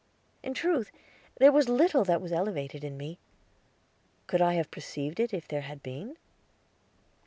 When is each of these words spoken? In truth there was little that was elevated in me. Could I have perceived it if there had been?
In 0.41 0.55
truth 0.55 0.89
there 1.37 1.51
was 1.51 1.69
little 1.69 2.03
that 2.05 2.21
was 2.23 2.31
elevated 2.31 2.83
in 2.83 2.97
me. 2.97 3.19
Could 4.25 4.41
I 4.41 4.55
have 4.55 4.71
perceived 4.71 5.19
it 5.19 5.31
if 5.31 5.47
there 5.47 5.61
had 5.61 5.83
been? 5.83 6.17